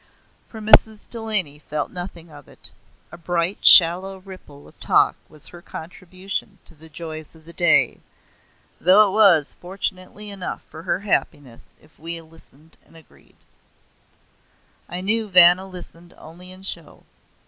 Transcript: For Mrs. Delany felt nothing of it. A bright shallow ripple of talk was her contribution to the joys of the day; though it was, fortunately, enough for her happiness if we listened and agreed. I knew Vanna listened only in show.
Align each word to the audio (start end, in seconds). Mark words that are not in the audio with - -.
For 0.49 0.59
Mrs. 0.61 1.07
Delany 1.07 1.59
felt 1.59 1.91
nothing 1.91 2.31
of 2.31 2.47
it. 2.47 2.71
A 3.11 3.19
bright 3.19 3.63
shallow 3.63 4.17
ripple 4.17 4.67
of 4.67 4.79
talk 4.79 5.15
was 5.29 5.49
her 5.49 5.61
contribution 5.61 6.57
to 6.65 6.73
the 6.73 6.89
joys 6.89 7.35
of 7.35 7.45
the 7.45 7.53
day; 7.53 7.99
though 8.79 9.07
it 9.09 9.13
was, 9.13 9.53
fortunately, 9.53 10.31
enough 10.31 10.63
for 10.71 10.81
her 10.81 11.01
happiness 11.01 11.75
if 11.79 11.99
we 11.99 12.19
listened 12.19 12.77
and 12.83 12.97
agreed. 12.97 13.35
I 14.89 15.01
knew 15.01 15.27
Vanna 15.29 15.67
listened 15.67 16.15
only 16.17 16.49
in 16.51 16.63
show. 16.63 17.03